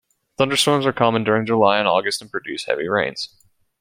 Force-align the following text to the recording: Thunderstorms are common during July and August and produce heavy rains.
Thunderstorms 0.35 0.87
are 0.87 0.91
common 0.93 1.23
during 1.23 1.45
July 1.45 1.77
and 1.77 1.87
August 1.87 2.23
and 2.23 2.31
produce 2.31 2.65
heavy 2.65 2.87
rains. 2.87 3.29